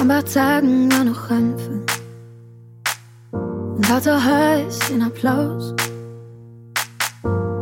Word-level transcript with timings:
ein 0.00 0.08
paar 0.08 0.24
Tagen 0.24 0.90
war 0.92 1.04
noch 1.04 1.28
Kämpfe. 1.28 1.82
Und 3.32 3.88
hatte 3.88 4.22
heiß 4.22 4.78
den 4.90 5.02
Applaus. 5.02 5.74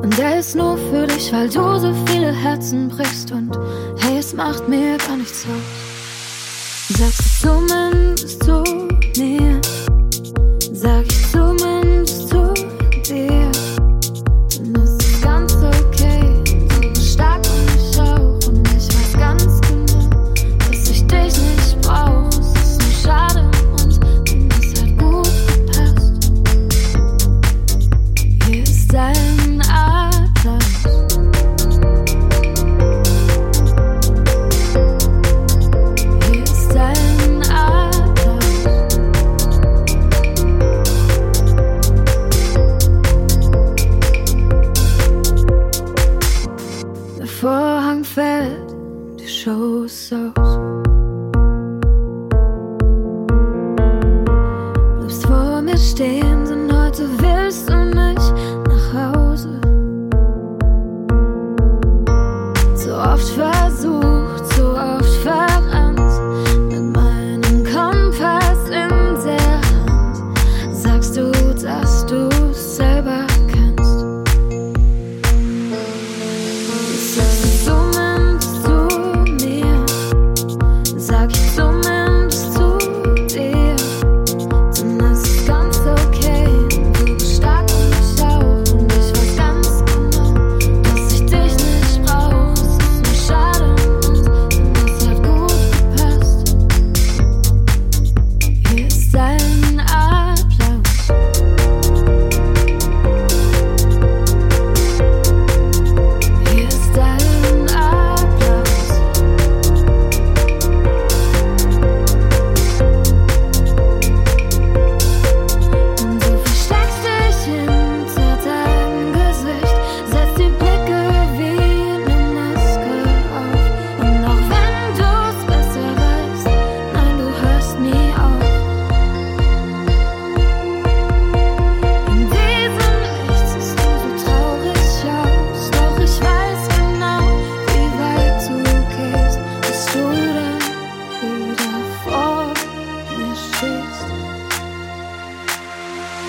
Und 0.02 0.18
der 0.18 0.38
ist 0.38 0.54
nur 0.54 0.76
für 0.76 1.06
dich, 1.06 1.32
weil 1.32 1.48
du 1.48 1.78
so 1.78 1.94
viele 2.06 2.32
Herzen 2.32 2.88
brichst. 2.88 3.32
Und 3.32 3.56
hey, 3.98 4.18
es 4.18 4.34
macht 4.34 4.68
mir 4.68 4.98
gar 4.98 5.16
nichts 5.16 5.44
aus. 5.46 6.98
Sagst 6.98 7.42
du 7.42 7.48
zumindest 7.48 8.42
zu 8.44 8.62
mir. 9.16 9.55
Vorhang 47.40 48.02
fällt, 48.02 48.74
die 49.20 49.28
Show 49.28 49.82
ist 49.82 50.10
aus. 50.10 50.58
Bleibst 54.98 55.26
vor 55.26 55.60
mir 55.60 55.76
stehen, 55.76 56.46
denn 56.46 56.72
heute 56.72 57.06
willst 57.18 57.68
du 57.68 57.76
nicht 57.76 58.32
nach 58.68 59.14
Hause. 59.14 59.60
So 62.74 62.94
oft 62.94 63.28
versucht, 63.28 64.54
so 64.54 64.70
oft 64.70 65.14
verrannt, 65.22 66.00
mit 66.70 66.96
meinem 66.96 67.64
Kompass 67.64 68.64
in 68.64 68.88
der 69.26 69.60
Hand. 69.68 70.16
Sagst 70.72 71.18
du, 71.18 71.30
dass 71.62 72.06
du 72.06 72.35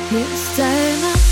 This 0.09 0.55
time 0.55 1.03
I 1.03 1.26